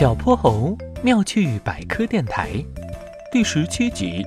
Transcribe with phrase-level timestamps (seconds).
[0.00, 2.52] 小泼猴妙趣百科电台
[3.30, 4.24] 第十七集：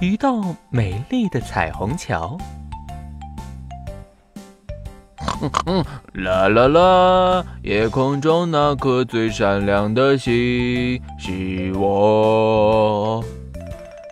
[0.00, 2.38] 一道美丽的彩虹桥。
[5.18, 7.44] 哼哼，啦啦啦！
[7.60, 13.22] 夜空中那颗最闪亮的星是我。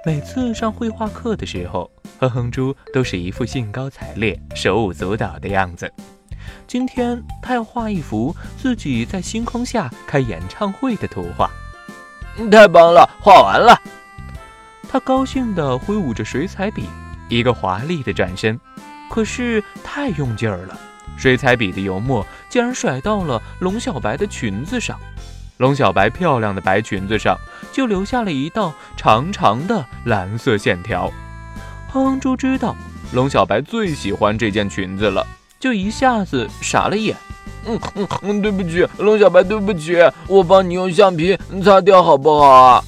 [0.04, 1.90] 每次上绘画课的时候，
[2.20, 5.90] 哼哼猪都是一副兴高采烈、手舞足蹈的样子。
[6.73, 11.51] 今天他要画一幅自己在星空下开演唱会的图画，
[12.51, 13.06] 太棒了！
[13.20, 13.79] 画完了，
[14.88, 16.88] 他高兴地挥舞着水彩笔，
[17.29, 18.59] 一个华丽的转身。
[19.10, 20.80] 可是太用劲儿了，
[21.15, 24.98] 水彩笔的油墨竟然甩到了龙小白的裙子上，
[25.59, 27.37] 龙小白漂亮的白裙子上
[27.70, 31.12] 就留下了一道长长的蓝色线条。
[31.91, 32.74] 哼哼猪知道
[33.12, 35.27] 龙小白最喜欢这件裙子了。
[35.62, 37.16] 就一下子傻了眼，
[37.66, 42.85] 嗯嗯嗯，对不起，龙小白，对不起，我帮你用橡皮擦掉好不好啊？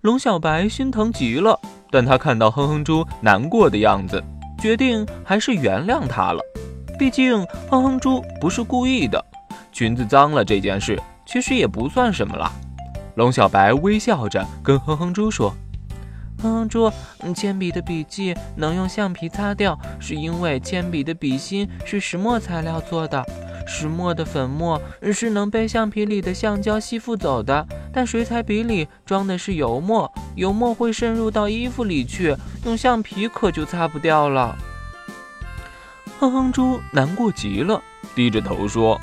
[0.00, 4.24] 龙小白心疼极了，但他看到哼哼猪难过的样子，
[4.58, 6.40] 决定还是原谅他了。
[6.98, 9.22] 毕竟哼哼猪不是故意的，
[9.70, 12.50] 裙子脏了这件事其实也不算什么啦。
[13.16, 15.54] 龙小白微笑着跟哼哼猪说。
[16.42, 16.90] 哼哼猪，
[17.36, 23.24] 铅笔的笔迹能用橡皮擦掉，是因为铅笔的笔芯是石墨材料做的，
[23.64, 24.80] 石墨的粉末
[25.12, 27.64] 是能被橡皮里的橡胶吸附走的。
[27.94, 34.56] 但水彩笔里装的是油墨，油墨会渗入到衣服里去，用橡皮可就擦不掉了。
[36.18, 37.80] 哼哼猪难过极了，
[38.16, 39.00] 低着头说：“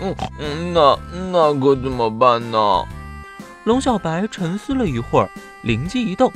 [0.00, 0.98] 嗯嗯，那
[1.32, 2.84] 那可怎么办呢？”
[3.64, 5.28] 龙小白沉思了一会儿，
[5.62, 6.32] 灵机一动。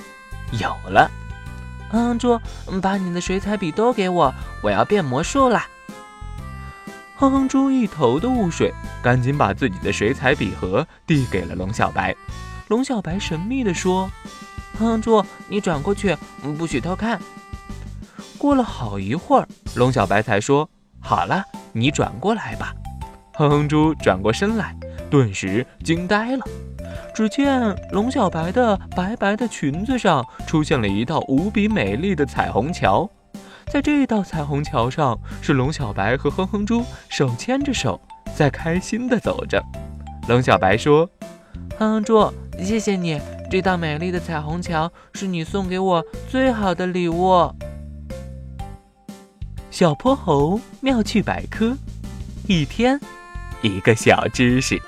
[0.53, 1.11] 有了，
[1.91, 2.41] 哼哼猪，
[2.81, 5.67] 把你的水彩笔都给我，我要变魔术啦！
[7.17, 12.17] 哼哼猪一头的雾水，赶紧把自己的水彩笔盒递给了龙小白。
[12.69, 14.11] 龙小白神秘地说
[14.79, 16.17] ：“哼哼猪，你转过去，
[16.57, 17.21] 不许偷看。”
[18.39, 22.75] 过了好一会儿，龙小白才说：“好了，你转过来吧。”
[23.35, 24.75] 哼哼猪转过身来，
[25.11, 26.45] 顿时惊呆了。
[27.15, 33.11] 只见龙小白的白白的裙子上出现了一道无比美丽的彩虹桥，
[33.67, 38.01] 在这道彩虹桥上，是龙小白和哼哼猪手牵着手
[38.35, 39.63] 在开心的走着。
[40.29, 41.09] 龙小白说
[41.79, 47.53] ：“哼哼猪，谢谢你，这道美丽的彩虹桥是你送给我最好的礼物。”
[49.71, 51.77] 小泼猴妙趣百科，
[52.47, 52.99] 一天
[53.63, 54.81] 一个小知识。